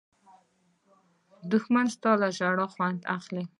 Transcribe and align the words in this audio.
دښمن 1.51 1.85
ستا 1.95 2.11
له 2.21 2.27
ژړا 2.37 2.65
خوند 2.73 2.99
اخلي 3.17 3.43